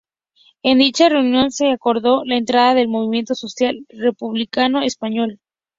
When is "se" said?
1.51-1.69